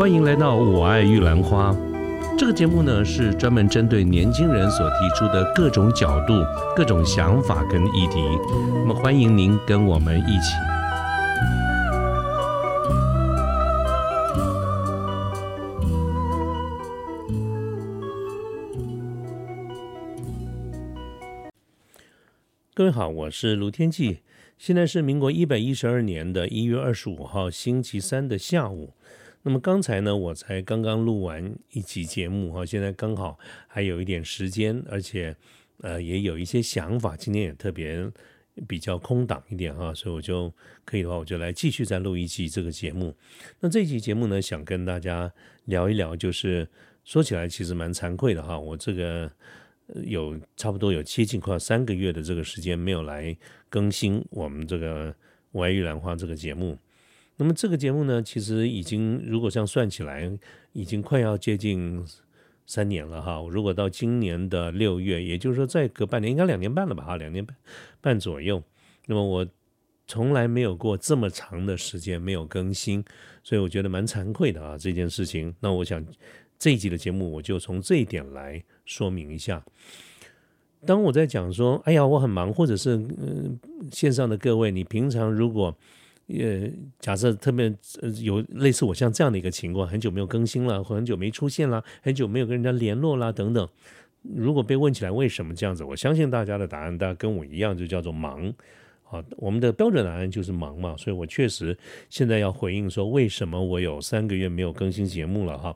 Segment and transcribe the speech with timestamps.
[0.00, 1.76] 欢迎来到我爱玉兰花。
[2.38, 6.42] 这个节目呢是专门针对年轻人所提出的各种角度、
[6.74, 8.18] 各种想法跟议题。
[8.76, 10.54] 那么欢迎您跟我们一起。
[22.72, 24.20] 各位好，我是卢天记。
[24.56, 28.94] 现在是民国一百一十二年的一月二十五号星期三的下午。
[29.42, 35.34] 那么刚才呢，我才刚刚录完一集节目哈，现在刚好还有一点时间，而且
[35.80, 38.06] 呃也有一些想法，今天也特别
[38.68, 40.52] 比较空档一点哈，所以我就
[40.84, 43.16] 可以的话，我就来继续再录一集这个节目。
[43.60, 45.32] 那这期节目呢，想跟大家
[45.64, 46.68] 聊一聊，就是
[47.04, 49.32] 说起来其实蛮惭愧的哈，我这个
[50.04, 53.34] 有差不多有接近快要三个月的这个时间没有来
[53.70, 55.10] 更新我们这个
[55.52, 56.76] 《外玉兰花》这个节目。
[57.40, 60.30] 那么这个节目呢，其实已经如果这样算起来，
[60.74, 62.04] 已经快要接近
[62.66, 63.42] 三年了哈。
[63.50, 67.56] 如果到今年的六月，也就是说再隔半年，应该两年半了吧哈，两年半
[68.02, 68.62] 半左右。
[69.06, 69.46] 那么我
[70.06, 73.02] 从来没有过这么长的时间没有更新，
[73.42, 75.54] 所以我觉得蛮惭愧的啊这件事情。
[75.60, 76.04] 那我想
[76.58, 79.64] 这一集的节目，我就从这一点来说明一下。
[80.84, 83.58] 当我在讲说，哎呀，我很忙，或者是嗯
[83.90, 85.74] 线上的各位，你平常如果
[86.38, 87.66] 呃，假设特别
[88.02, 93.68] 呃有类似我像这样的一个情况，很久没有更新了，或很久没出现了，很久没有跟人家联络啦等等。
[94.22, 98.52] 如果被问起来为什么这样子，我相信大家的答案，大家跟我一样，就叫做忙。
[99.02, 100.94] 好，我们的标准答案就是忙嘛。
[100.96, 101.76] 所以我确实
[102.08, 105.74] 现在要回应说，为什么我有三个月没有更新节目了哈？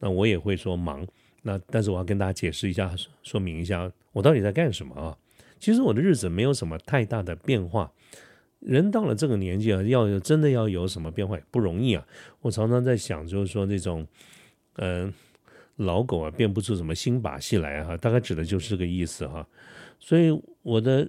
[0.00, 1.06] 那我也会说忙。
[1.42, 5.16] 那但是我要跟大家解释一下，说明一下我到底在干什么啊？
[5.60, 7.90] 其实我的日子没有什么太大的变化。
[8.64, 12.06] 人到了这个年纪啊，要有真的要有什么变化不容易啊！
[12.40, 14.06] 我常常在想，就是说那种，
[14.76, 15.12] 嗯，
[15.76, 19.46] 老狗啊变不出什么新把戏来哈，大概指的就是这个意思哈。
[20.00, 20.30] 所以
[20.62, 21.08] 我的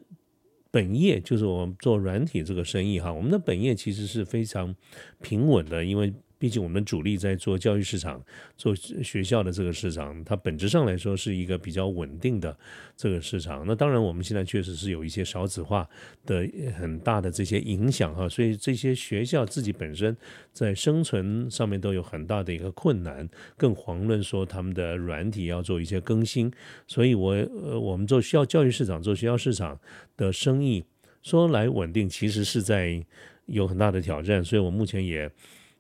[0.70, 4.76] 本业就是我们做软体这个生意哈，我们的本业其实是非常
[5.22, 6.14] 平稳的，因为。
[6.38, 8.22] 毕竟我们主力在做教育市场，
[8.58, 12.56] 做学校的这个市场，它本质上来说是一个比较稳定的
[12.98, 13.64] 这个市场。
[13.66, 15.88] 那当然，我们现在确实是有一些少子化
[16.26, 16.48] 的
[16.78, 20.16] 很大的这些影响哈，所以这些学校自己本身
[20.52, 26.52] 在生存上面都有很大的一个困难，更遑论说他们的软体要做一些更新。
[26.86, 29.80] 所以，我呃，我们做需要教育市场、做学校市场
[30.18, 30.84] 的生意，
[31.24, 33.04] 说来稳定，其实是在
[33.46, 34.44] 有很大的挑战。
[34.44, 35.32] 所以我目前也。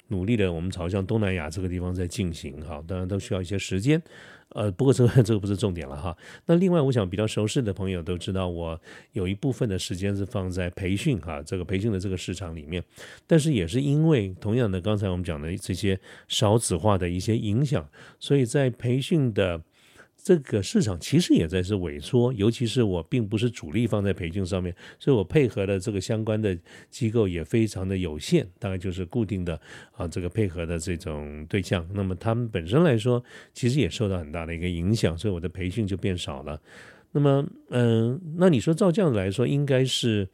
[0.07, 4.01] 努力的，我们朝向东南亚这个地方在进行哈，当然都需要一些时间，
[4.49, 6.15] 呃，不过这个 这个不是重点了哈。
[6.45, 8.79] 那另外，我想比较熟悉的朋友都知道，我
[9.13, 12.83] 有一部分的时间是放在培训哈，这个培训的这个市场里面，
[13.25, 17.87] 但是也是因为同样的刚才我们讲的这些少子化的一些影响，
[18.19, 19.61] 所以在培训的。
[20.25, 26.57] 这个市场其实也在是萎缩，尤其是我并不是主力放在培训上面，所以我配合的这个相关的
[26.89, 31.87] 机构也非常的有限，大概就是固定的啊这个配合的这种对象。
[31.93, 36.59] 那么他们本身来说，其实也受到很大的一个影响，所以我的培训就变少了。
[37.11, 40.27] 那么，嗯，那你说照这样子来说，应该是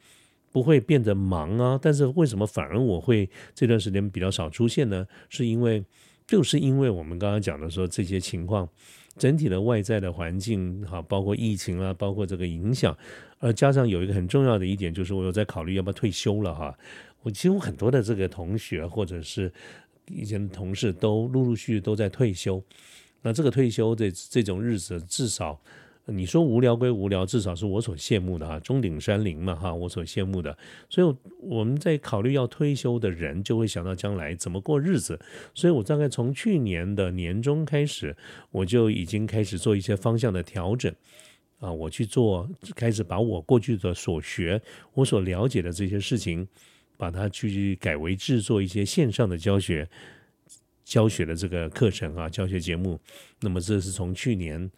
[0.54, 1.78] 不会变得忙啊？
[1.82, 5.06] 但是为什么反而我会这段时间比较少出现呢？
[5.28, 5.84] 是因为
[6.26, 8.70] 就是因为我们刚刚讲的说这些情况。
[9.22, 12.98] 整体的外在的环境，哈，包括疫情啊，包括这个影响，
[13.38, 16.76] 而，加上有一个很重要的一点，就是我有在考虑要不要退休了哈。
[17.22, 19.54] 我几乎很多的这个同学或者是
[20.08, 22.60] 以前的同事都陆陆续续都在退休，
[23.22, 25.62] 那这个退休的这种日子，至少。
[26.08, 30.58] 你说无聊归无聊，至少是我所羡慕的哈，钟鼎山林嘛哈，我所羡慕的。
[30.90, 35.20] 所以我们在考虑要退休的人，就会想到将来怎么过日子。
[35.54, 38.18] 所以我大概从去年的年中开始，
[38.50, 40.92] 我就已经开始做一些方向的调整
[41.60, 44.60] 啊，我去做，开始把我过去的所学、
[44.94, 46.48] 我所了解的这些事情，
[46.98, 49.88] 把它去改为制作一些线上的教学、
[50.84, 53.00] 教学的这个课程啊，教学节目。
[53.40, 54.70] 那么这是从去年。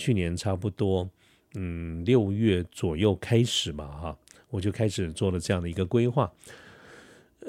[0.00, 1.06] 去年差不多，
[1.56, 4.18] 嗯，六月左右开始嘛，哈，
[4.48, 6.32] 我就开始做了这样的一个规划。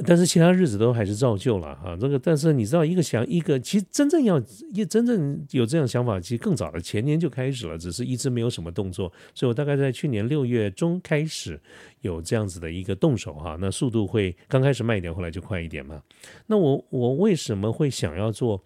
[0.06, 4.42] 但是其他日子都还是照旧了，哈，这个，但是你知道，一个想一个，其实真正要
[4.74, 9.12] 一真正有这样想法，其实更早的前年就开始了，只是一直没有什么动作。
[9.36, 11.60] 所以我大概在去年六月中开始
[12.02, 16.02] 有这样子的一个动手，哈，那速度会刚开始慢一点，后来就快一点嘛。
[16.48, 18.64] 那我我为什么会想要做？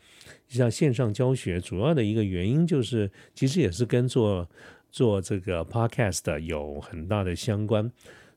[0.48, 4.48] 像线上教学，主要的一个原因就是，其实也是跟做
[4.92, 7.92] 做这个 podcast 有很大的相关。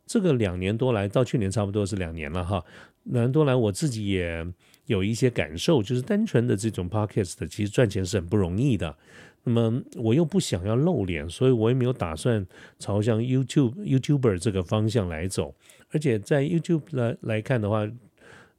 [0.08, 2.64] 这个两年多来，到去年差不多是两年了哈。
[3.04, 4.44] 两年多来，我自己也
[4.86, 8.96] 有一些感受，就是单纯的这种 podcast 其实赚钱是很不容易的。
[9.44, 12.44] 那么我又不想要露脸，所以我也没有打算
[12.78, 15.54] 朝向 YouTube YouTuber 这个方向来走。
[15.92, 17.88] 而且在 YouTube 来来看的话，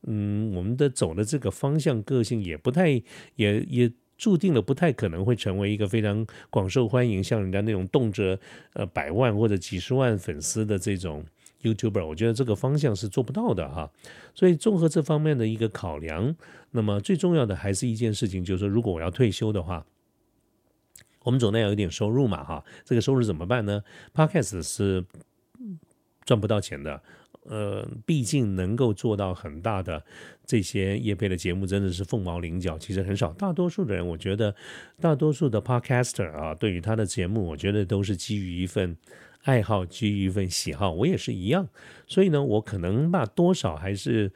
[0.03, 2.89] 嗯，我们的走的这个方向个性也不太，
[3.35, 3.91] 也也。
[4.19, 8.37] 注定了不太可能会成为一个非常广受欢迎，像人家那种动辄
[8.73, 11.23] 呃百万或者几十万粉丝的这种
[11.61, 13.91] YouTuber，我觉得这个方向是做不到的哈。
[14.33, 16.35] 所以综合这方面的一个考量，
[16.71, 19.85] 那么最重要的还是一件事情，就是说如果我要退休的话，
[21.23, 22.63] 我们总得要有点收入嘛哈。
[22.85, 23.83] 这个收入怎么办呢
[24.15, 25.05] ？Podcast 是
[26.25, 27.01] 赚不到钱的。
[27.43, 30.03] 呃，毕竟能够做到很大的
[30.45, 33.33] 这些业配的节目，真的是凤毛麟角，其实很少。
[33.33, 34.53] 大多数的人，我觉得
[34.99, 38.95] 大多数的 podcaster 啊，对于他的节目，我觉得都是基于一份
[39.43, 40.91] 爱好，基于一份喜好。
[40.91, 41.67] 我也是一样，
[42.07, 44.31] 所以呢，我可能吧，多少还是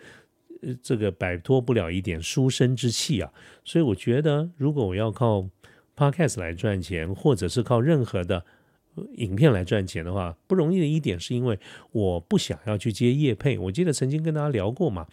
[0.61, 3.31] 呃这个摆脱不了一点书生之气啊。
[3.63, 5.47] 所以我觉得，如果我要靠
[5.95, 8.45] podcast 来赚钱，或者是靠任何的。
[9.15, 11.57] 影片来赚钱的话不容易的一点，是因为
[11.91, 13.57] 我不想要去接业配。
[13.57, 15.07] 我记得曾经跟大家聊过嘛，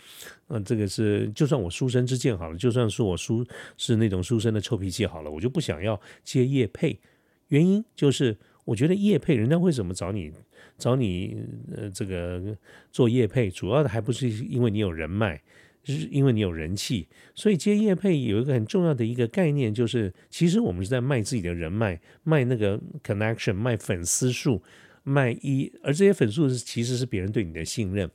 [0.48, 3.42] 嗯，这个是就算我书生之见好了，就算是我书
[3.78, 7.00] 是那种书生的臭脾气好了，我就不想要接业配。
[7.48, 10.32] 原因就是我觉得业配，人家为什么找你
[10.78, 11.44] 找你
[11.76, 12.56] 呃这个
[12.90, 15.40] 做业配，主要的还不是因为你有人脉。
[15.82, 24.62] 是因为你有人气，所以接业配有一个很重要的一个概念，就是其实我们是在卖自己的人脉，卖那个 connection，卖粉丝数，
[25.04, 28.08] 卖一，而这些粉丝数其实是别人对你的信任，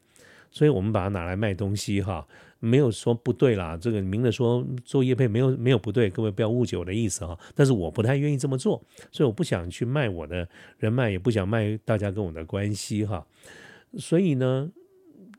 [0.52, 2.26] 所以我们把它拿来卖东西哈，
[2.66, 10.48] 没有说不对啦，这个明的说做业配没有没有不对，各位不要误解我的意思哈，但是我不太愿意这么做，所以我不想去卖我的
[10.78, 13.26] 人脉，也不想卖大家跟我的关系哈，
[13.98, 14.72] 所以呢。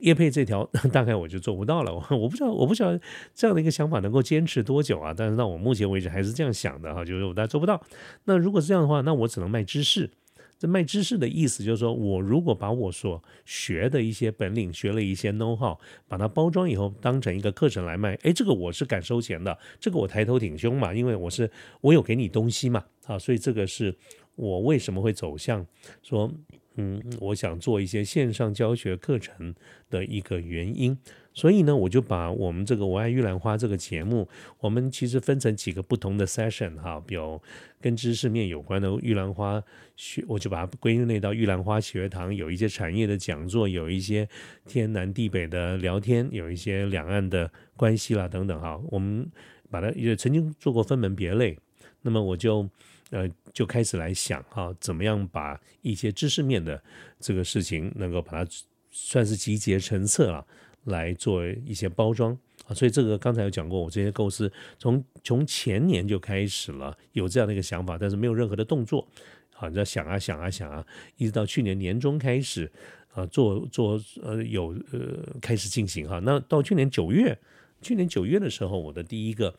[0.01, 0.63] 叶配这条
[0.93, 2.91] 大概我就做不到了，我不知道我不知道
[3.35, 5.15] 这样的一个想法能够坚持多久啊？
[5.17, 7.83] 但是到我目前为止还是这样想的哈，就是我大家做不到。
[8.25, 10.11] 那如果是这样的话，那我只能卖知识。
[10.59, 21.51] 这卖知识的意思就是说，我如果把我所学的一些本领，学了一些 know how，把它包装以后当成一个课程来卖，哎，这个我是敢收钱的，这个我抬头挺胸嘛，因为我是
[21.81, 23.95] 我有给你东西嘛，啊，所以这个是
[24.35, 25.67] 我为什么会走向
[26.03, 26.33] 说。
[26.79, 29.55] 嗯，我想做一些线上教学课程
[29.89, 30.95] 的一个原因，
[31.37, 34.27] 所以呢，我就把我们这个“我爱玉兰花”这个节目，
[34.59, 37.41] 我们其实分成几个不同的 session 哈，有
[37.79, 39.63] 跟知识面有关的玉兰花
[39.97, 44.27] 学，我就把它归类到玉兰花学堂，有一些产业的讲座，有一些
[44.67, 49.31] 天南地北的聊天，有一些两岸的关系啦等等哈，我们
[49.71, 51.57] 把它也曾经做过分门别类，
[52.03, 52.69] 那么我就。
[53.11, 56.83] 呃，就开始来想哈，怎么样把一些知识面的
[57.21, 58.51] 这个事情，能够把它
[58.91, 60.45] 算是集结成册啊，
[60.87, 62.37] 来做一些包装
[62.67, 62.75] 啊。
[62.75, 69.07] 所以这个刚才有讲过，我这些构思从从前年就开始了，有这样的一个想法，但是没有任何的动作
[69.53, 70.85] 好，你，在想啊想啊想啊，
[71.17, 72.71] 一直到去年年中开始
[73.13, 75.01] 啊，做做呃有呃
[75.41, 76.19] 开始进行哈。
[76.25, 77.39] 那到去年九月，
[77.81, 79.55] 去年九月的时候，我的第一个。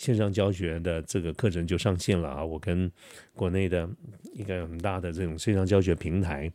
[0.00, 2.42] 线上教学的这个课程就上线了啊！
[2.42, 2.90] 我跟
[3.34, 3.86] 国内的
[4.32, 6.50] 一个很大的这种线上教学平台，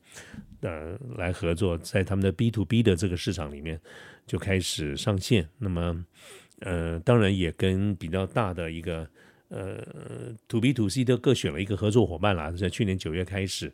[0.62, 3.80] 呃，来合作，在他们的 B to B 的这个市场里面
[4.26, 5.48] 就开始上线。
[5.60, 6.06] 那么，
[6.62, 9.08] 呃，当然也跟比较大的一个
[9.50, 9.78] 呃
[10.48, 12.50] To B to C 都各选了一个合作伙伴啦。
[12.50, 13.72] 在去年九月开始，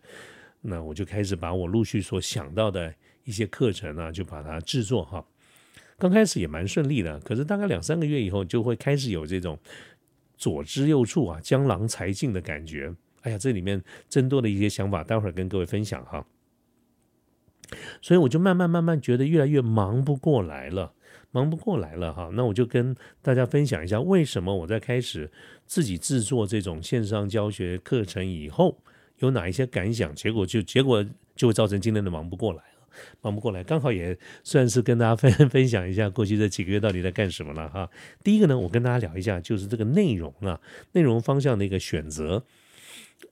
[0.60, 5.26] 那我就开始把我陆续所想到的一些课程啊，就把它制作哈。
[6.02, 9.56] 刚开始也蛮顺利的，可是大概两三个月以后，就会开始有这种
[10.36, 12.92] 左支右绌啊，江郎才尽的感觉。
[13.22, 13.80] 哎呀，这里面
[14.10, 16.26] 增多的一些想法，待会儿跟各位分享哈。
[18.02, 20.92] 所以我就慢慢慢慢觉得越来越忙不过来了，
[21.30, 22.32] 忙不过来了哈。
[22.34, 25.32] 那我就跟大家分享一下，为什么我在开始
[25.68, 28.82] 自己制作这种线上教学课程以后，
[29.20, 30.16] 有哪一些感想？
[30.16, 31.06] 结果就结果
[31.36, 32.64] 就会造成今天的忙不过来。
[33.22, 37.90] 忙不过来，刚好也算是跟大家 分分享一下过去这几个月到底在干什么了哈。
[38.24, 40.60] 第一个呢，我跟大家聊一下，就是这个内容啊，
[40.94, 42.44] 内容方向的一个选择。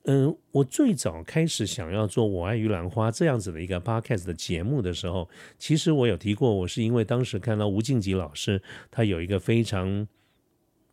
[0.04, 10.06] 嗯，我最早开始想要做《我爱玉兰花》这样子的一个 podcast 的节目的时候，其实我有提过，我是因为当时看到吴敬吉老师他有一个非常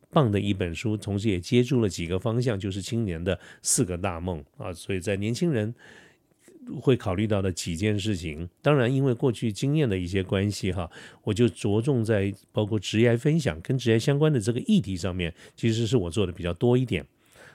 [0.09, 5.73] 棒的一本书，同时也接住了几个方向，就是青年的四个大梦啊，所以在年轻人。
[6.81, 10.89] 会考虑到的几件事情，当然因为过去经验的一些关系哈，
[11.23, 17.05] 我就着重在包括职业分享跟职业相关的这个议题上面，其实是我做的比较多一点。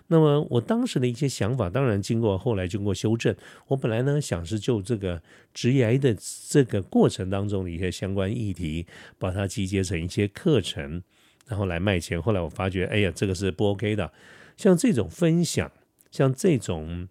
[0.08, 3.34] 那么我当时的一些想法，当然经过后来经过修正。
[3.68, 5.22] 我本来呢想是就这个
[5.54, 6.14] 职业的
[6.48, 8.86] 这个过程当中的一些相关议题，
[9.18, 11.02] 把它集结成一些课程，
[11.46, 12.20] 然后来卖钱。
[12.20, 14.12] 后来我发觉，哎呀，这个是不 OK 的。
[14.56, 15.70] 像这种分享，
[16.10, 17.08] 像这种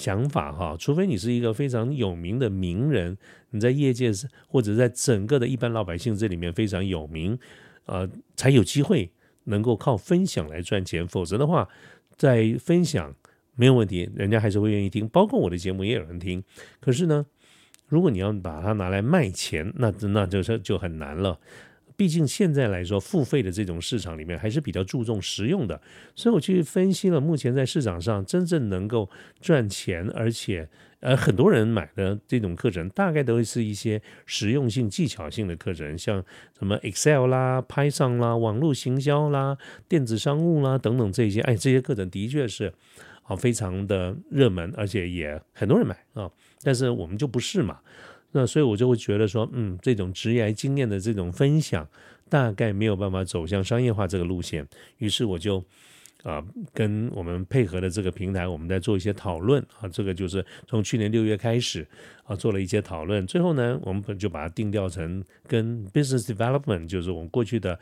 [0.00, 3.16] 想法哈，除非你是一个非常有名的名人，
[3.50, 4.10] 你在业界
[4.48, 7.38] 或者在整个的一般老百姓这里面非常有名，
[7.84, 9.12] 呃，才有机会
[9.44, 11.06] 能够靠分享来赚钱。
[11.06, 11.68] 否则的话，
[12.16, 13.14] 在分享
[13.54, 16.42] 没有问题，人家还是会愿意听，包括我的节目也有人听。
[16.80, 17.26] 可是呢，
[17.86, 21.38] 如果你要把它拿来卖钱，那那就是就很难了。
[22.00, 25.78] 毕竟现在来说，付费的这种市场里面还是比较注重实用的。
[26.16, 30.66] 所以我去分析了目前在市场上真正能够赚钱，而且
[31.00, 36.24] 呃很多人买的这种课程，大概都是一些实用性、技巧性的课程，像
[36.58, 41.42] 什么 Excel 啦、Python 啦、网络行销啦、电子商务啦等等这些。
[41.42, 42.72] 哎，这些课程的确是
[43.24, 46.30] 啊非常的热门，而且也很多人买啊。
[46.62, 47.80] 但是我们就不是嘛。
[48.32, 51.86] 那所以，我就会觉得说，嗯，这种职业经验的这种分享，
[52.28, 54.66] 大概没有办法走向商业化这个路线。
[54.98, 55.64] 于是我就
[56.22, 59.88] 啊，跟我们配合的这个平台，我们在做一些讨论啊。
[59.88, 61.86] 这个就是从去年六月开始
[62.24, 63.26] 啊，做了一些讨论。
[63.26, 67.78] 最后呢，我们就把它定调成跟 business development，就是我们过去的。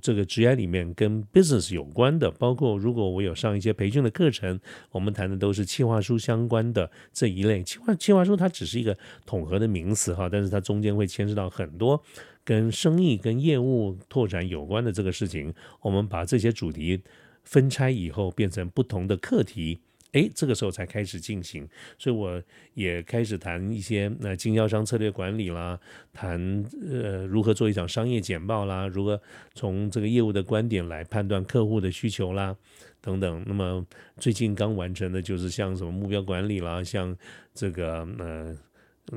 [0.00, 4.58] 这个职业里面跟 business 有关的，包括如果我有上一些培训的课程，
[4.90, 7.62] 我们谈的都是企划书相关的这一类。
[7.62, 8.96] 企划企划书它只是一个
[9.26, 12.02] 统合的名词哈，但是它中间会牵涉到很多
[12.44, 15.52] 跟生意、跟业务拓展有关的这个事情。
[15.80, 17.02] 我们把这些主题
[17.44, 19.80] 分拆以后，变成不同的课题。
[20.12, 22.42] 哎，这个时候才开始进行，所以我
[22.74, 25.78] 也开始谈一些那经销商策略管理啦，
[26.12, 29.20] 谈呃如何做一场商业简报啦，如何
[29.54, 32.56] 从这个业务的观点来判断客户的需求啦，
[33.02, 33.44] 等等。
[33.46, 33.86] 那么
[34.18, 37.14] 最近刚完成的就是像什么目标管理啦，像
[37.52, 38.56] 这个呃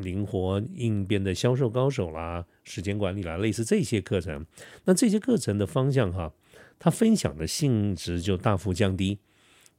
[0.02, 4.46] 灵活应变的销售高手啦，时间管理啦，类似这些课程。
[4.84, 6.34] 那这些课程的方向哈，
[6.78, 9.20] 它分享的性质就大幅降低。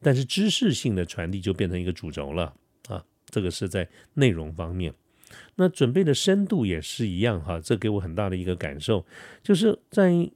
[0.02, 2.52] 但是知识性的传递就变成一个主轴了
[2.88, 4.92] 啊，这个是在内容方面。
[5.54, 9.04] 那准备的深度也是一样哈，这给我很大的一个感受，
[9.42, 10.30] 就是在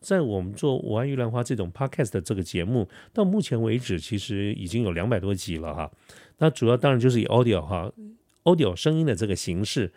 [0.00, 5.90] 在我们做《我爱玉兰花》这种 podcast 的这个节目，到目前为止其实已经有两百多集了哈。
[6.38, 7.92] 那主要当然就是以 audio 哈
[8.44, 9.92] ，audio 声音的这个形式。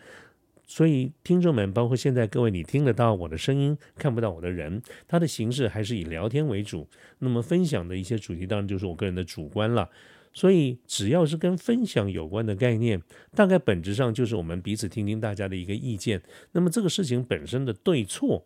[0.68, 6.88] 所以，听众们，包括现在各位，你听得到我的声音，看不到我的人，它的形式还是以聊天为主。
[7.20, 9.90] 那么，分享的一些主题，当然就是我个人的主观了。
[10.34, 13.02] 所以，只要是跟分享有关的概念，
[13.36, 16.22] 大概本质上就是我们彼此听听大家的一个意见。
[16.54, 18.44] 那么，这个事情本身的对错，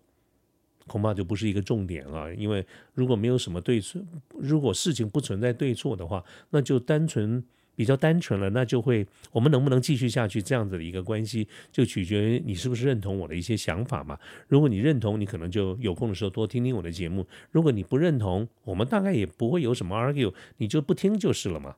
[0.88, 2.36] 恐怕就不是一个重点了。
[2.36, 4.02] 因为如果没有什么对错，
[4.38, 7.44] 如果事情不存在对错的话，那就单纯。
[7.80, 14.20] 比较单纯了，那就会我们能不能继续下去这样子的一个关系，就取决于你是不是认同我的一些想法嘛。
[14.50, 21.78] 如果你认同，你可能就有空的时候多听听我的节目；如果你不认同，我们大概也不会有什么 argue，你就不听就是了嘛。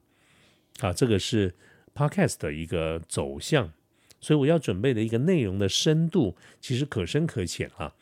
[0.80, 1.54] 啊，这个是
[1.94, 3.72] podcast 的一个走向，
[4.20, 7.94] 所以我要准备的一个内容的深度其实可深可浅啊。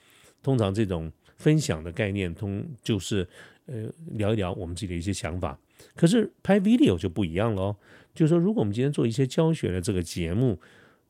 [0.41, 3.27] 通常这种分享的概念，通就是
[3.65, 5.59] 呃聊一聊我们自己的一些想法。
[5.95, 7.75] 可是拍 video 就不一样了哦，
[8.13, 10.59] 就是说，如果我们今天做一些教学的这个节目，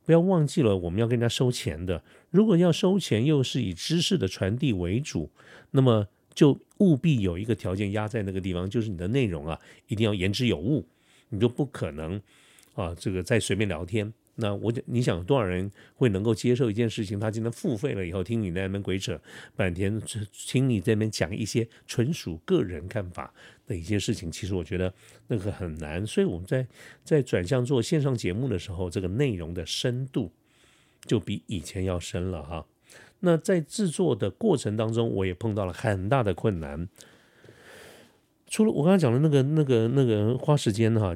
[0.06, 2.04] 不要忘记了我们要跟人家收钱的。
[2.32, 5.30] 如果要收钱，又是以知识的传递为主，
[5.72, 10.86] 那么就务必有一个条件压在那个地方，就是你的内容啊，一定要言之有物，
[11.30, 12.20] 你就不可能
[12.74, 14.12] 啊，这个再随便聊天。
[14.42, 17.20] 那我你想多少人会能够接受一件事情？
[17.20, 19.20] 他今天付费了以后，听你在那边鬼扯
[19.56, 23.34] 半天，听你在那边讲一些纯属个人看法
[23.70, 24.94] 的一些事情，其实我觉得
[25.28, 26.06] 那个很难。
[26.06, 26.68] 所以我们在
[27.06, 30.30] 在转向做线上节目的时候，这个内容的深度
[31.06, 32.66] 就比以前要深了哈。
[33.22, 36.90] 那在制作的过程当中，我也碰到了很大的困难。
[38.48, 41.16] 除了我刚才讲的那个、那个、那个花时间哈。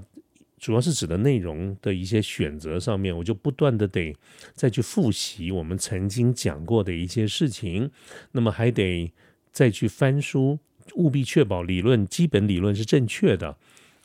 [0.60, 4.15] 主要是指的内容的一些选择上面，我就不断的得
[4.53, 7.91] 再去复习我们曾经讲过的一些事情，
[8.31, 9.12] 那么还得
[9.51, 10.57] 再去翻书，
[10.95, 13.55] 务必确保理论基本理论是正确的，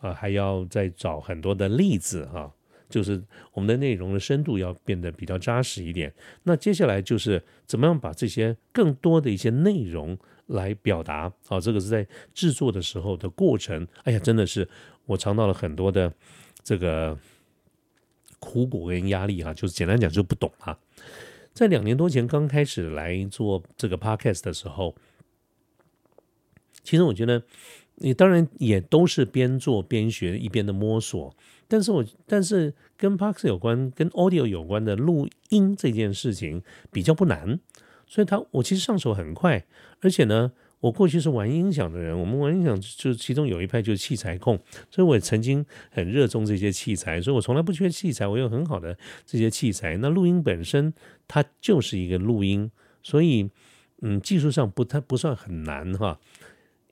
[0.01, 2.53] 啊，还要再找很多的例子哈，
[2.89, 6.13] 就是我们的内容的深度要变得比较扎实一点。
[6.45, 13.87] 那接下来就是怎么样把这些更多的一些内容来表达，啊，这个是在制作的时候的过程。
[14.05, 14.69] 哎呀，真的是
[15.07, 16.13] 我尝到了很多的。
[16.65, 17.17] 这个
[18.41, 20.79] 苦果跟压力哈，就是简单讲就不懂啊。
[21.55, 24.95] 在两年多前刚开始来做这个 podcast 的时候，
[26.89, 27.43] 其实我觉得，
[27.97, 31.37] 你当然也都是边做边学一边的摸索。
[31.67, 37.61] 但是我但是跟 Parks 有关、跟 Audio 有关的录音这件事情比较不难，
[38.07, 39.67] 所以它我其实上手很快，
[40.01, 40.53] 而且呢。
[40.81, 44.57] 我过去是玩音响的人，我们玩音响就其中有一派就是器材控，
[44.89, 49.97] 所以我也曾经很热衷这些器材，所以我从来不缺器材，我有很好的这些器材。
[49.97, 50.95] 那录音本身
[51.27, 52.71] 它就是一个录音，
[53.03, 53.51] 所以
[54.03, 56.21] 嗯，技术上不太不算很难哈。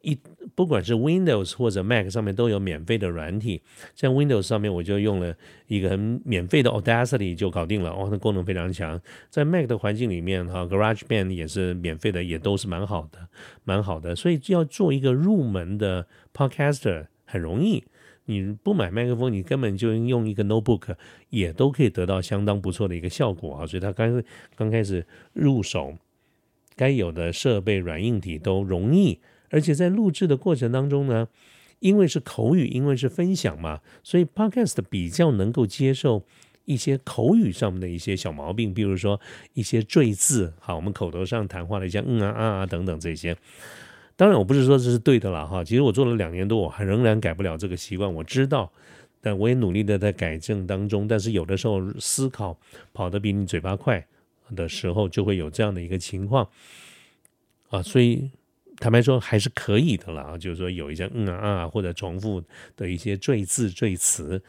[0.06, 0.16] 一
[0.54, 3.60] 不管是 Windows 或者 Mac 上面都有免费的软体，
[3.96, 5.34] 像 Windows 上面我就用了
[5.66, 8.98] 一个很免费的 Audacity 就搞定了，哦，那功能非常强。
[9.28, 13.28] 在 Mac 的环境里面哈，GarageBand 也是免费的，也都是蛮好的，
[13.64, 14.14] 蛮好的。
[14.14, 17.82] 所以要做一个入门的 Podcaster 很容易，
[18.26, 20.94] 你不买麦克风，你根本就用一个 Notebook
[21.30, 23.66] 也都可以得到相当不错的一个效果啊。
[23.66, 24.22] 所以它刚
[24.54, 25.96] 刚开始入手，
[26.76, 29.18] 该有的设备软硬体都容易。
[29.50, 31.28] 而且在录制的过程当中呢，
[31.80, 36.24] 因为是口语，因为是分享嘛，所以 Podcast 比较能够接受
[36.64, 39.20] 一些口语上面的一些小毛病，比如说
[39.54, 43.36] 一些赘字，好，我们口头上谈话的一些嗯啊啊啊等等这些。
[44.16, 48.72] 当然，我不是说这是对的了哈，其实我做了两年多，我还仍然改不了这个习惯，我知道，
[49.20, 51.06] 但我也努力的在改正当中。
[51.06, 52.58] 但是有的时候思考
[52.92, 54.04] 跑得比你嘴巴快
[54.54, 56.48] 的时候，就会有这样的一个情况
[57.68, 58.30] 啊，所以。
[58.78, 62.42] 坦白说还是可以的啦，就是说有一些嗯啊啊或者重复
[62.76, 64.42] 的一些赘字赘词，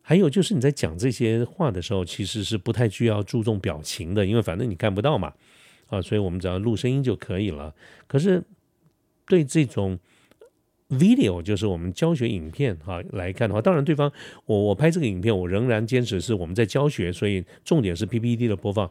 [0.00, 5.32] 还有就是你在讲这些话的时候，其实是不太需要注重表情的，因为反正你看不到嘛
[5.88, 7.74] 啊，所以我们只要录声音就可以了。
[8.06, 8.42] 可是
[9.26, 9.98] 对这种
[10.92, 14.10] video，就是我们教学影片哈来看的话，当然对方
[14.46, 18.90] 我我拍这个影片，我仍然坚持是我们在教学，所以重点是 PPT 的播放。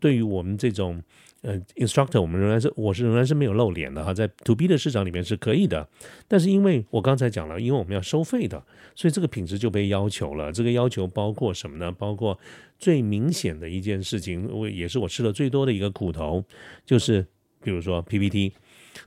[0.00, 1.02] 对于我们这种。
[1.40, 5.88] 呃，instructor，我们仍然是我是仍然是没有露脸的哈，在 to B 的市场里面是可以的，
[6.26, 8.60] 但是因为我刚才讲了，因为我们要收费的，
[8.96, 10.50] 所以这个品质就被要求了。
[10.50, 11.92] 这个要求包括什么呢？
[11.92, 12.36] 包括
[12.76, 16.44] 最明显的一件事情，我也是我吃的最多的一个苦头，
[16.84, 17.24] 就是
[17.62, 18.52] 比如说 PPT。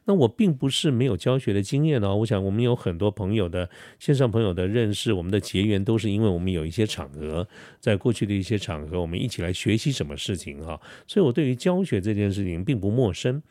[0.06, 7.48] 那我并不是没有教学的经验哦，我想我们有很多朋友的线上朋友的认识，我们的结缘都是因为我们有一些场合，
[7.80, 13.42] 在过去的一些场合，我们一起来学习什么事情哈，所以我对于教学这件事情并不陌生。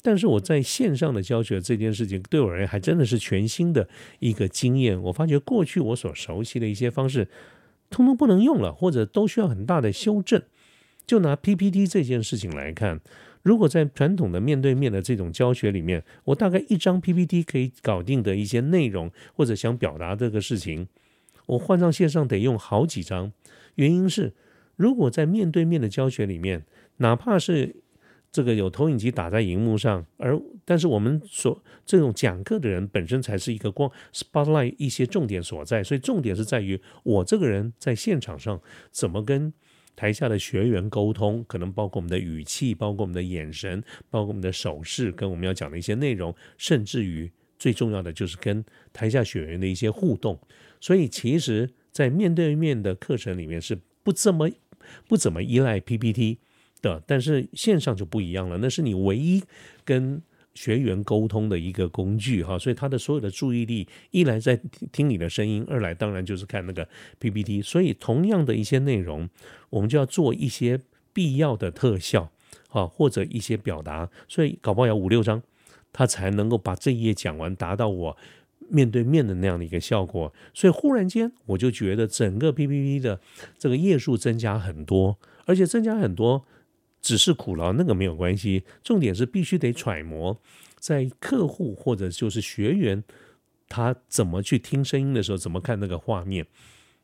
[0.00, 3.88] 但是我在线上的教学这件事情，对我而言还真的是全新的
[4.20, 5.02] 一个经验。
[5.02, 7.26] 我发觉过去我所熟悉的一些方式，
[7.90, 10.40] 通通不能用了，或者都需要很大的修正。
[11.04, 13.00] 就拿 PPT 这件事情来看。
[13.48, 20.86] 如果在传统的面对面的这种教学里面，我大概一张 PPT 可以搞定的一些内容，或者想表达这个事情，
[21.46, 23.32] 我换上线上得用好几张。
[23.76, 24.34] 原因是，
[24.76, 26.66] 如果在面对面的教学里面，
[26.98, 27.76] 哪怕是
[28.30, 39.54] 这个有投影机打在荧幕上，而但是我们所这种讲课的人本身才是一个光 spotlight 一些重点所在，所以重点是在于我这个人在现场上怎么跟。
[39.98, 50.38] 台下的学员沟通，可能包括我们的语气，包括我们的眼神，包括我们的手势，跟我们要讲的一些内容，甚至于最重要的就是跟台下学员的一些互动。
[50.80, 54.48] 所以，其实，在面对面的课程里面是不这么
[55.08, 56.38] 不怎么依赖 PPT
[56.80, 59.42] 的，但是线上就不一样了，那是你唯一
[59.84, 60.22] 跟。
[60.58, 66.88] 学员沟通的一个工具哈，所以他的所有的注意力一来在听你的声音，二来当然就是看那个
[67.20, 67.62] PPT。
[67.62, 69.30] 所以同样的一些内容，
[69.70, 70.80] 我们就要做一些
[71.12, 72.32] 必要的特效
[72.70, 74.10] 啊，或者一些表达。
[74.26, 75.40] 所以搞不好要五六张，
[75.92, 78.16] 他才能够把这一页讲完，达到我
[78.68, 80.34] 面对面的那样的一个效果。
[80.52, 83.20] 所以忽然间我就觉得整个 PPT 的
[83.56, 86.44] 这个页数增加很多，而且增加很多。
[87.00, 90.38] 只是苦劳那个没有关系，重点是必须得揣摩，
[90.78, 93.02] 在客户或者就是学员
[93.68, 96.46] 他怎么去听声音的时候，怎么看那个画面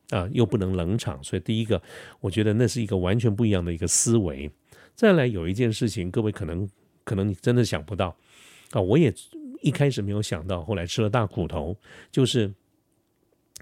[0.09, 1.81] 啊，又不能冷场，所以第一个，
[2.19, 4.51] 我觉得那是一个完全不一样的一个思维。
[4.95, 6.69] 再来有一件事情，各位可能
[7.03, 8.15] 可能你真的想不到
[8.71, 9.13] 啊，我也
[9.61, 11.77] 一开始没有想到，后来吃了大苦头，
[12.11, 12.53] 就是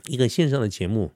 [0.07, 1.11] 一个线上的节目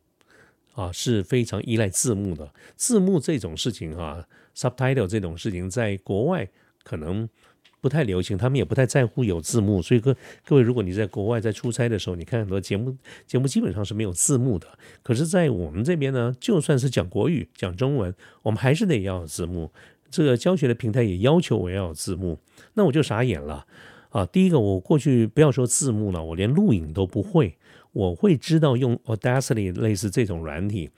[0.73, 4.27] 啊是非常依赖字幕的，字幕这种事情哈。
[4.57, 6.49] Subtitle 这种事情在国外
[6.83, 7.29] 可能
[7.79, 9.83] 不太流行，他们也不太在乎有字幕。
[9.83, 14.67] 所以各各位，如果你在国外在出差的时候，你看很多节目，节目基本上是没有字幕的。
[15.03, 19.71] 可是，在我们这边呢，就算是讲国语、讲中文，我们还是得要有字幕。
[20.09, 22.39] 这个教学的平台也要求我要有字幕，
[22.73, 23.67] 那我就傻眼了
[24.09, 24.25] 啊！
[24.25, 27.55] 第一个，我过去不要说字幕了，我连录影都不会。
[27.91, 30.89] 我会知道用 Audacity 类似这种软体。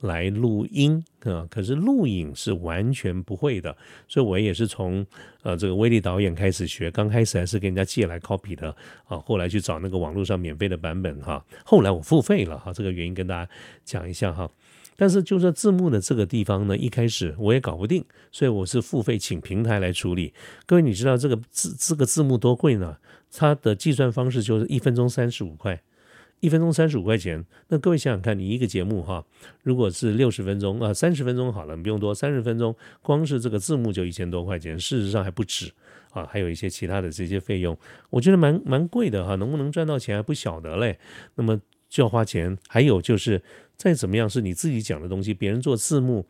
[0.00, 5.04] 来录音啊，可是录影是完全不会的，所以我也是从
[5.42, 8.74] 呃这个威力导演开始学，刚开始还是跟人家借来 copy 的
[9.06, 13.50] 啊，后来去找那个网络上免费的版本哈，后来我付费了哈，这个原因跟大家
[13.84, 14.48] 讲一下哈。
[14.96, 20.32] 但是就说字幕的这个地方呢，一开始我也搞不定，所以我是付费请平台来处理。
[20.66, 22.96] 各位你知道这个字这个字幕多贵呢？
[23.30, 25.80] 它的计算方式就是一分钟三十五块。
[26.40, 29.24] 一分钟三十五块钱，那各位想想看，你一个节目哈，
[29.62, 35.72] 如果是六十分钟啊，三十分钟好了，你不用多，三十分钟，光是这个字幕就一千多块钱，事实上还不止
[36.10, 37.76] 啊，还有一些其他的这些费用，
[38.10, 40.98] 我觉得蛮蛮贵的哈，能不能赚到钱还不晓得嘞。
[41.34, 43.42] 那么就要花钱，还有就是
[43.76, 46.24] 再怎么样是你自己讲的东西，别人做字幕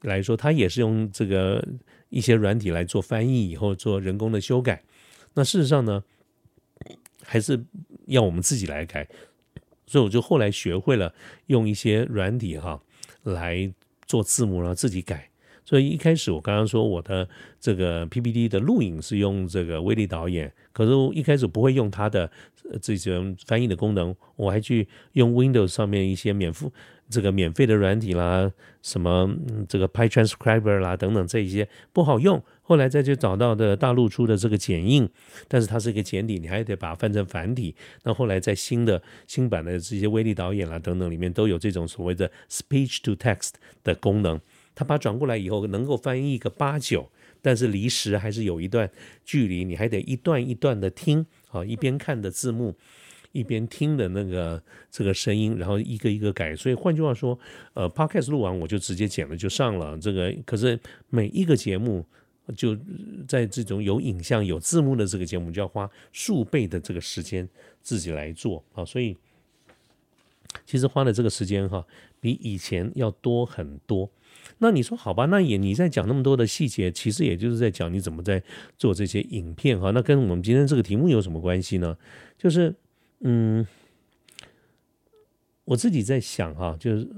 [0.00, 1.64] 来说，他也是用这个
[2.08, 4.82] 一些软体来做翻译，以后做人工的修改，
[5.34, 6.02] 那事实上呢，
[7.22, 7.64] 还是
[8.06, 9.08] 要我们自己来改。
[9.92, 11.12] 所以我就后来学会了
[11.48, 12.80] 用一些软体哈
[13.24, 13.70] 来
[14.06, 15.28] 做字幕，然后自己改。
[15.66, 17.28] 所以一开始我刚刚说我的
[17.60, 22.30] 这个 PPT 的录影是用这个威力导演，可是我一开始不会用它的
[22.80, 26.72] 这些翻译的功能，我还去用 Windows 上面一些免付。
[27.10, 28.50] 这个免费的软体啦，
[28.80, 29.30] 什么
[29.68, 35.08] 这个 PyTranscriber 啦等等这一些不好用，后来再去找到的大陆出的这个剪映，
[35.48, 37.74] 但是它是一个简体，你还得把它翻成繁体。
[38.04, 43.50] 那后来在新的新版的这些威力导演啦等等里面都有这种所谓的 Speech to Text
[43.84, 44.40] 的功能，
[44.74, 47.10] 它把转过来以后能够翻译个八九，
[47.42, 48.90] 但是离十还是有一段
[49.24, 52.74] 距离，你还得一段一段的听啊，一边看的字幕。
[53.34, 56.54] 一边听的那个这个声音，然后一个一个改。
[56.54, 57.38] 所以换句话说，
[57.72, 59.96] 呃，podcast 录完我就直接剪了就上了。
[59.96, 62.04] 这个可是每一个节目
[62.56, 62.76] 就
[63.26, 67.48] 在这种有影像、有字幕的这个节目，就要花数倍的这个时间
[67.82, 68.84] 自己来做啊。
[68.84, 69.16] 所以
[70.64, 71.86] 其实花的这个时间哈，
[72.20, 74.10] 比以前要多很多。
[74.58, 75.26] 那你说好吧？
[75.26, 78.42] 那也你在讲那么多的细节，其实也就是在讲你怎么在
[78.78, 79.90] 做这些影片哈。
[79.90, 81.96] 那跟我们今天这个题目有什么关系呢？
[82.38, 82.74] 就是。
[83.24, 83.64] 嗯，
[85.64, 87.08] 我自己在想哈，就是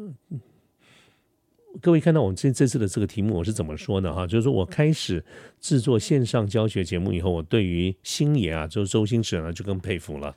[1.81, 4.13] 各位看到我们这这次的这个题目，我是怎么说呢？
[4.13, 5.25] 哈，就是说我开始
[5.61, 10.35] 制作线上教学节目以后，我对于星爷啊，就是周星驰呢，就更佩服了。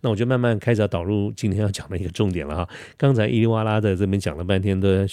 [0.00, 2.68] 那我就慢慢开始导入今天要讲的一个重点了哈。
[2.96, 5.06] 刚才伊利哇啦的这边讲了半天的，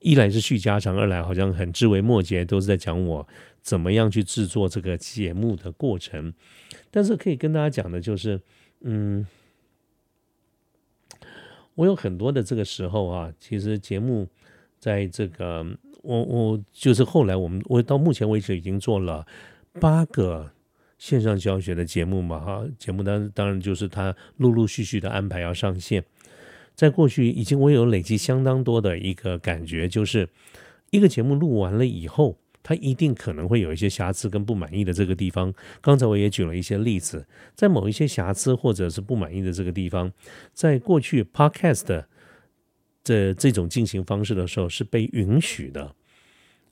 [0.00, 3.26] 一来是叙家常，二来好像很枝微末节，都是在讲我
[3.60, 6.32] 怎么样去制作这个节目的过程。
[6.90, 8.40] 但是可以跟大家讲的就是，
[8.82, 9.26] 嗯。
[11.76, 14.28] 我有很多的这个时候啊，其实节目
[14.80, 15.64] 在这个
[16.02, 19.24] 我我就是后来我们我到目前为止已经做了
[19.78, 20.50] 八个
[20.98, 26.02] 线上教学的节目嘛哈，节目当当然就是它陆陆续续的安排要上线，
[26.74, 30.28] 在过去已经我有累积相当多的一个感觉，就是
[30.90, 32.36] 一个节目录完了以后。
[32.62, 35.52] 它一定可能会有一些瑕疵跟不满意的这个地方。
[35.80, 40.12] 刚才我也举了一些例子，在某一些瑕疵或者是不满意的这个地方，
[40.52, 42.04] 在过去 Podcast
[43.02, 45.94] 这这种进行方式的时候是被允许的，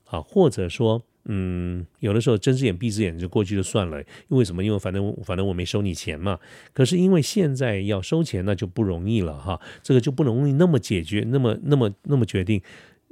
[0.05, 4.63] 啊，或者说，嗯，有的时候睁只眼闭只眼就过去就算了，因为什么？
[4.63, 6.39] 因为反正反正我没收你钱嘛。
[6.73, 12.61] 可是因为现在要收钱，那就不容易了哈，这个就不容易那么解决，那么那么那么决定。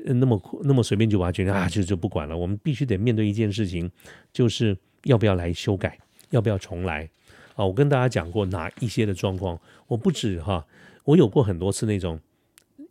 [0.05, 2.37] 那么那么随便就把它决定啊，就就不管了。
[2.37, 3.89] 我们必须得面对一件事情，
[4.31, 5.97] 就是要不要来修改，
[6.29, 7.09] 要不要重来
[7.55, 7.65] 啊？
[7.65, 10.63] 我跟大家讲过哪一些的状况，我不止哈，
[11.03, 12.19] 我有过很多次那种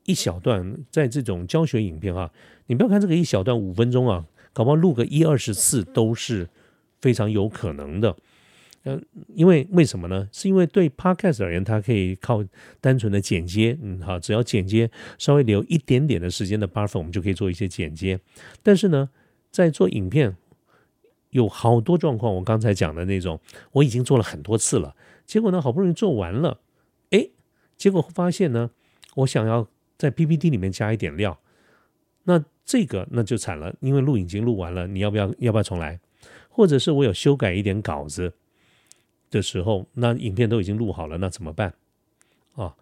[0.06, 2.32] 一小段，在这种教学影片哈，
[2.66, 6.48] 你不要看这个一小段五分钟啊，搞不好录个一二十次都是
[7.00, 8.16] 非常有可能的。
[8.84, 10.28] 嗯，因为为什么呢？
[10.30, 12.44] 是因为对 Podcast 而言，它可以靠
[12.80, 14.88] 单纯的剪接，嗯，好，只要剪接
[15.18, 18.20] 稍微留一点点的时间的 buffer，我们就可以做一些剪接。
[18.62, 19.10] 但是呢，
[19.50, 20.36] 在做影片，
[21.30, 23.40] 有好多状况，我刚才讲的那种，
[23.72, 24.94] 我已经做了很多次了，
[25.26, 26.60] 结果呢，好不容易做完了，
[27.10, 27.28] 哎，
[27.76, 28.70] 结果发现呢，
[29.16, 31.38] 我想要在 PPT 里面加一点料，
[32.24, 36.00] 那这个那就惨了，因为录影已经录完了，你要不要要不要重来？
[36.48, 38.32] 或者是我有修改一点稿子？
[39.28, 41.74] 的时候，那影片都已经录好了，那怎么办
[42.54, 42.74] 啊？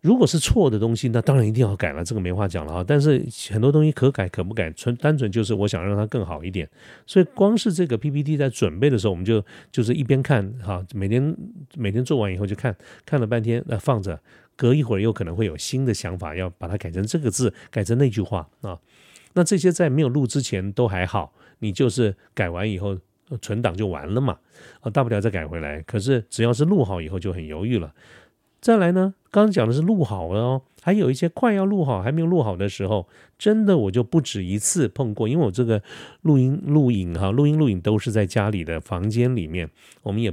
[0.00, 2.84] 如果是错的东西，那当然一定要改了，这个没话讲了啊。
[2.86, 6.70] 但是很多东西可改可不改，纯单纯就是我想让它更好一点。
[7.04, 11.36] 所以光是这个 PPT 在准备的时候，我们就就是一边看哈，每天
[11.74, 12.74] 每天做完以后就看
[13.04, 14.18] 看了半天，那放着，
[14.58, 18.78] 隔一会儿又可能会有新的想法，要把它改成这个字，改成那句话啊。
[19.32, 22.98] 那这些在没有录之前都还好，你就是改完以后。
[23.42, 24.38] 存档就完了嘛，
[24.80, 25.82] 啊，大不了再改回来。
[25.82, 27.92] 可是只要是录好以后就很犹豫了。
[28.58, 35.82] 再来呢，刚刚讲的是录好了哦，还还有一些快要录好还没有录好的时候，真的我就不止一次碰过，因为我这个
[36.22, 39.68] 录音录影哈，录音录影都是在家里的房间里面，
[40.02, 40.32] 我们也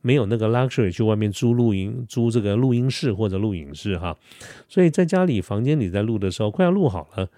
[0.00, 4.16] 没有那个 luxury 去外面租录音租这个录音室或者录影室哈，
[4.68, 7.28] 所以在家里房间里在录的时候，快要录好了，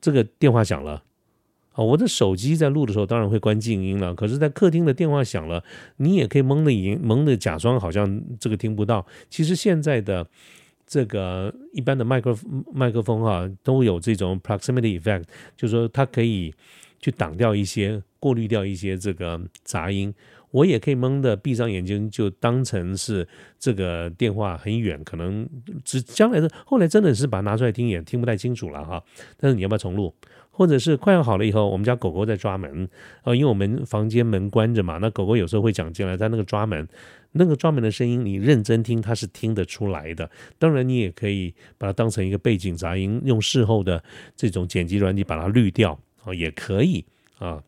[0.00, 1.02] 这个电话响了。
[1.72, 5.62] 啊，我的手机在录的时候当然会关静音了，可是，在客厅的电话响了，
[5.98, 9.06] 你也可以蒙的影蒙的假装好像这个听不到。
[9.28, 10.26] 其实现在的
[10.86, 12.34] 这个一般的麦克
[12.72, 15.24] 麦克风哈，都有这种 proximity effect，
[15.54, 16.54] 就是说它可以
[16.98, 20.14] 去挡掉一些、过滤掉一些这个杂音。
[20.56, 25.46] 我也可以蒙的闭上眼睛，就当成是这个电话很远，可能
[25.84, 29.02] 只将来的后来真的是把它拿出来听也听不太清楚了哈。
[29.36, 30.14] 但是你要不要重录？
[30.50, 32.88] 或者是快要好了以后，我们家狗狗在抓门，
[33.24, 36.88] 呃，因为我们房间门关着嘛，那狗狗有时候会讲进来，在那个抓门，
[37.32, 40.30] 那个抓门的声音，你认真听，它是听得出来的。
[40.58, 44.02] 当然，你也可以把它当成一个背景杂音，用事后的
[44.34, 47.04] 这种剪辑软体把它滤掉啊，也可以
[47.38, 47.62] 啊。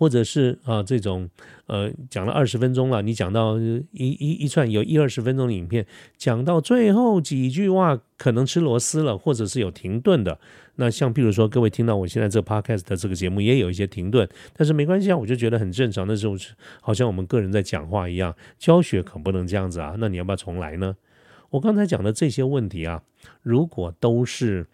[0.00, 1.28] 或者是啊，这种
[1.66, 5.84] 呃，讲了二十分钟了，你讲到一一一串有一二十分钟的影片，
[6.16, 10.38] 讲到最后几句话可能吃螺丝了，或者是有停顿的。
[10.76, 16.06] 那像譬如说，各位听到我现在这 podcast 的这个节目也有一些停顿，但是没关系啊，我就觉得很正常。
[16.06, 16.34] 那时候
[16.80, 19.96] 好像我们个人在讲话一样，教学可不能这样子啊。
[19.98, 20.96] 那你要不要重来呢？
[21.50, 23.02] 我刚才讲的这些问题啊，
[23.42, 24.66] 如果都是。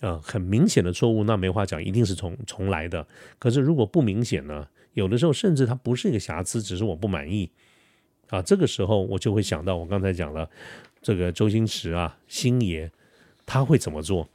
[0.00, 3.06] 呃，很明显的错误，那没话讲，一定是重重来的。
[3.38, 4.68] 可是如果不明显呢？
[4.92, 7.50] 有的时候甚至它不是一个瑕疵，只是我不满意
[8.28, 8.40] 啊。
[8.40, 10.48] 这个时候我就会想到，我刚才讲了，
[11.02, 12.90] 这个周星驰啊，星爷
[13.44, 14.28] 他会怎么做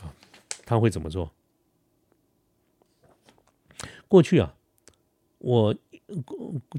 [0.00, 0.12] 啊？
[0.64, 1.30] 他会怎么做？
[4.08, 4.54] 过去啊，
[5.38, 5.74] 我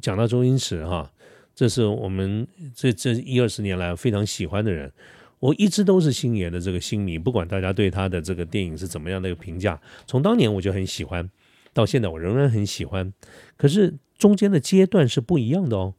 [0.01, 1.11] 讲到周星驰哈，
[1.53, 4.91] 这是我们这这一二十年来非常喜欢的人。
[5.39, 11.29] 我一直都是星爷的这个星迷，不管大家对他的这个电影是怎么样的一个评价，从当年我就很喜欢，
[11.73, 13.13] 到现在我仍然很喜欢。
[13.55, 15.93] 可是中间的阶段是不一样的哦。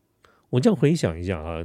[0.50, 1.64] 我这样回想一下啊，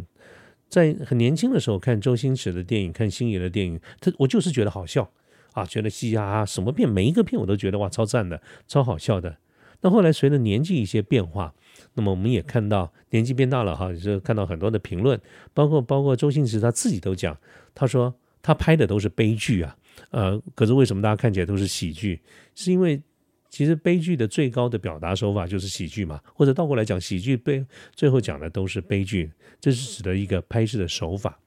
[0.70, 5.12] 在很年轻的时候看周星驰的电影，看星爷的电影，他我就是觉得好笑
[5.54, 9.38] 啊，觉得嘻嘻哈什么片，每一个片我都觉得哇超赞的，超好笑的。
[9.82, 11.54] 那后来随着年纪一些变化。
[11.94, 15.20] 那么我们也看到年纪变大了哈，也是看到很多的评论，
[15.54, 17.38] 包括包括周星驰他自己都讲，
[17.76, 19.78] 他说他拍的都是悲剧啊，
[20.12, 22.22] 呃，可是为什么大家看起来都是喜剧？
[22.56, 23.02] 是因为
[23.50, 27.66] 其实悲剧的最高的表达手法就是喜剧嘛，或者倒过来讲，喜剧悲
[27.96, 31.40] 最后讲的都是悲剧，这是指的一个拍摄的手法。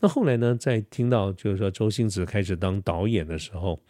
[0.00, 3.80] 那后来呢，在听到就是说周星驰开始当导演的时候。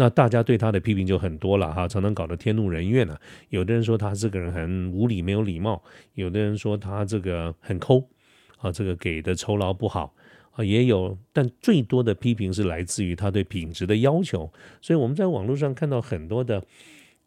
[0.00, 3.20] 那大家对他的批评就很多了哈，常常搞得天怒人怨了。
[3.50, 5.78] 有的人说他这个人很无理、没有礼貌；
[6.14, 8.08] 有的人说他这个很抠
[8.56, 10.14] 啊，这个给的酬劳不好
[10.52, 11.18] 啊，也有。
[11.34, 14.50] 但最多的批评是来自于他对品质的要求。
[14.80, 16.62] 所以我们在网络上看到很多的。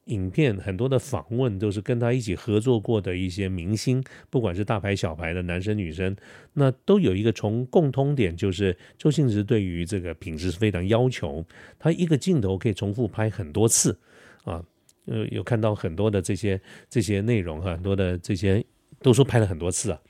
[0.06, 6.14] 影片很多的访问都是跟他一起合作过的一些明星，不管是大牌小牌的男生女生，
[6.54, 11.46] 那都有一个从共通点，就是周星驰对于这个品质是非常要求，
[11.80, 13.98] 他一个镜头可以重复拍很多次
[14.44, 14.62] 啊，
[15.06, 18.62] 呃，有看到很多的这些这些内容哈，很多的这些
[19.00, 20.02] 都说拍了很多次啊。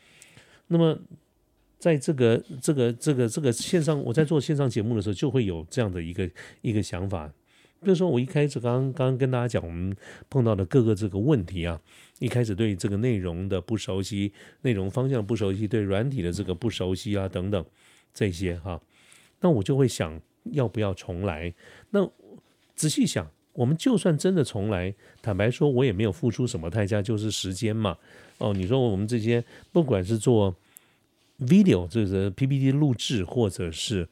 [0.68, 0.98] 那么
[1.78, 6.28] 在这个这个这个这个线上，我在做线上节目的时候，就会有这样的一个
[6.62, 7.32] 一个想法。
[7.84, 9.96] 比如说，我一开始刚刚跟大家讲，我们
[10.30, 11.80] 碰到的各个这个问题啊，
[12.20, 17.64] 一开始对这个内容的不熟悉，内容方向不熟悉，对软体的这个不熟悉啊，等等
[18.14, 18.82] 这些哈，
[19.42, 21.54] 那我就会想要不要重来？
[21.92, 22.10] 那
[22.74, 27.98] 仔细想，我们就算真的重来，坦白说，我也没有付出什么代价，就是时间嘛。
[28.38, 30.56] 哦，你说我们这些不管是做
[31.40, 34.08] video，就是 PPT 录制，或者是。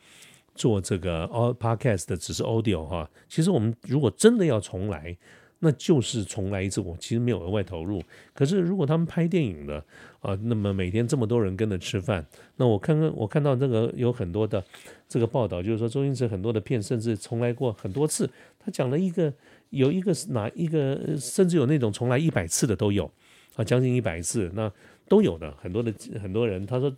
[0.53, 5.15] 做这个 all podcast 的只是 audio 哈，其实我们如果真的要重来，
[5.59, 6.81] 那就是重来一次。
[6.81, 8.01] 我其实没有额外投入。
[8.33, 9.83] 可是如果他们拍电影的
[10.19, 12.25] 啊，那么每天这么多人跟着吃饭，
[12.57, 14.63] 那我看看我看到这个有很多的
[15.07, 18.29] 这个报道，就是说周星驰很多的片甚至重来过很多次。
[18.59, 19.33] 他讲了一个
[19.69, 23.09] 有一个是哪一个，甚至有那种重来一百次的都有
[23.55, 24.71] 啊，将近一百次那
[25.07, 26.93] 都有的很多的很多人他说。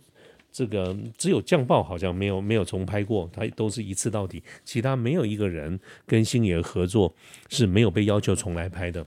[0.54, 7.12] 这个只有降爆好像没有没有重拍过，他都是一次到底，其他没有一个人跟星爷合作
[7.50, 9.04] 是没有被要求重来拍的。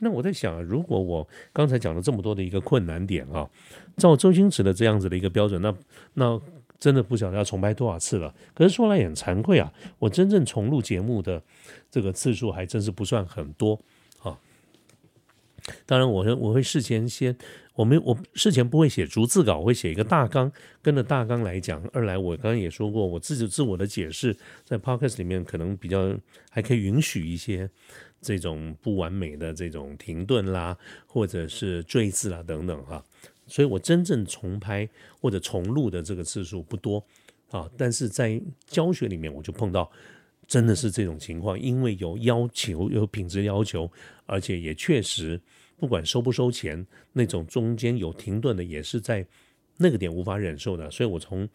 [0.00, 3.48] 那我在想，如果我刚才讲了这么多的一个困难点啊，
[3.96, 5.74] 照周星驰的这样子的一个标准，那
[6.12, 6.38] 那
[6.78, 8.34] 真的不晓得要重拍多少次了。
[8.52, 11.42] 可是说来也惭愧啊，我真正重录节目的
[11.90, 13.80] 这个次数还真是不算很多。
[15.86, 17.36] 当然，我我会事前先，
[17.74, 20.50] 我们我事前不会写逐字稿，我会写一个大纲，
[20.82, 21.82] 跟着大纲来讲。
[21.92, 26.16] 二来，我刚刚也说过，我自己自我的解释在 podcast 里面可能比较
[26.50, 27.68] 还可以允许一些
[28.20, 33.04] 这种不完美的这种停顿啦，或者是赘字啦等等哈。
[33.46, 34.88] 所以我真正重拍
[35.20, 37.04] 或者重录的这个次数不多
[37.50, 39.90] 啊，但是在教学里面我就碰到。
[40.50, 43.88] 真的是这种情况，因为有要求，有品质要求，
[44.26, 45.40] 而且也确实，
[45.76, 49.24] 不管收不收钱，那种中间有停顿的，也是在
[49.76, 50.90] 那个点无法忍受的。
[50.90, 51.48] 所以我从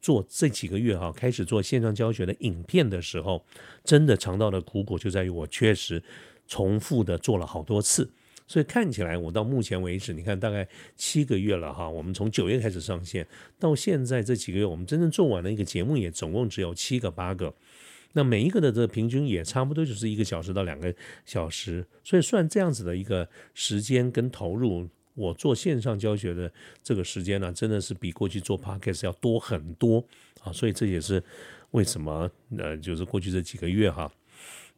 [0.00, 3.44] 做这几个月哈，开始做线上教学的影片的时候，
[3.82, 6.00] 真的尝到的苦果就在于我确实
[6.46, 8.08] 重复的做了好多次。
[8.46, 13.26] 所以看起来，我到目前为止，你看大概七个月了哈，我们从九月开始上线，
[13.58, 17.52] 到现在这几个月，我们真正做完了一个节目，也总共只有七个八个。
[18.12, 20.94] 那每一个的这平均也差不多就是一个小时到两个
[21.24, 30.04] 小时，所以算这样子的一个时间跟投入，我做线上教学的这个时间呢，真的是比过去做 podcast 要多很多
[30.42, 31.22] 啊，所以这也是
[31.72, 34.10] 为什么呃，就是过去这几个月哈。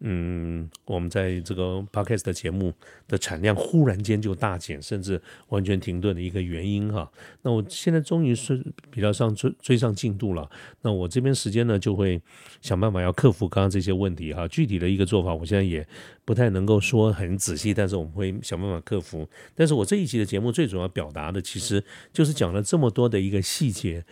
[0.06, 2.70] 嗯，我们在这个 podcast 的节目
[3.08, 7.10] 的产量忽然间就大减，甚至完全停顿的一个原因哈。
[7.40, 10.46] 那我现在终于是比较上追追上进度了。
[10.82, 12.20] 那我这边时间呢，就会
[12.60, 14.46] 想办法要克服刚刚这些问题哈。
[14.48, 15.86] 具体的一个做法，我现在也
[16.22, 19.26] 不太能够说很仔细，但是我们会想办法克服。
[19.54, 24.04] 但是我这一期的节目最主要表达的，其实就是讲了这么多的一个细节，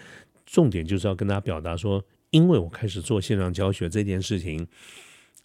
[0.47, 4.67] 重点就是要跟大家表达说，因为我开始做线上教学这件事情。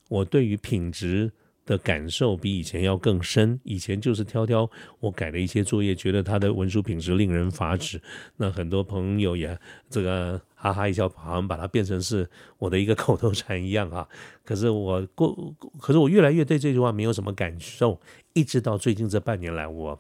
[0.10, 1.32] 我对于品质
[1.66, 3.60] 的感受比以前要更深。
[3.64, 8.02] 以前就是挑挑我改的一些作业，觉得他的文书品质令人发指。
[8.38, 14.08] 那很多朋友也这个哈哈一笑，好像把它变成是我的一个 口头禅一样啊。
[14.46, 18.00] 可是我过，可是我越来越对这句话没有什么感受。
[18.32, 20.00] 一直到最近这半年来，我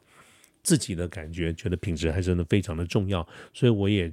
[0.63, 3.27] 自己的感觉觉得品质还真的非常的重要。
[3.53, 4.09] 所以我也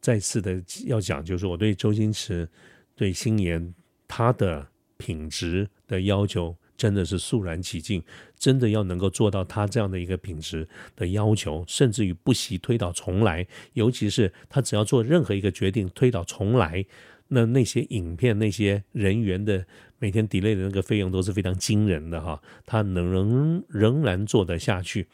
[0.00, 2.48] 再次的要讲，就是我对周星驰、
[2.94, 3.60] 对星爷
[4.06, 4.64] 他的。
[5.04, 8.02] 品质的要求真的是肃然起敬，
[8.38, 13.46] 真的要能够做到他这样的一个品质的要求，甚至于不惜推倒重来。
[13.74, 16.82] 尤其是他只要做任何一个决定推倒重来，
[17.28, 19.66] 那那些影片、那些人员的
[19.98, 22.42] 每天 delay 的那个费用都是非常惊人的哈。
[22.64, 25.06] 他能仍仍然做得下去，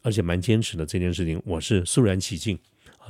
[0.00, 2.58] 而且蛮坚持的这件事情，我是肃然起敬。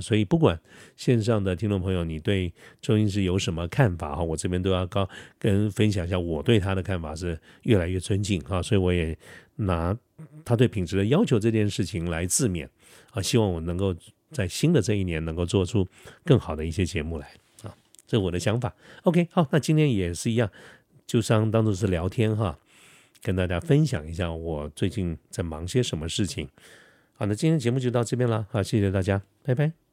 [0.00, 0.58] 所以，不管
[0.96, 9.16] 线上的听众朋友，你对周星驰有什么看法哈，我这边都要高跟分享一下，我对他的看法是越来越尊敬哈，所以我也
[9.56, 9.96] 拿
[10.44, 12.68] 他对品质的要求这件事情来自勉
[13.10, 13.94] 啊，希望我能够
[14.30, 15.86] 在新的这一年能够做出
[16.24, 17.26] 更好的一些节目来
[17.62, 17.74] 啊，
[18.06, 18.74] 这是我的想法。
[19.02, 20.50] OK，好，那今天也是一样，
[21.06, 22.58] 就当当做是聊天哈，
[23.22, 26.48] 跟大家分享一下我最近在忙些什么事情。
[27.14, 29.85] 好，那今天节目就到这边了，好，谢谢大家，拜拜。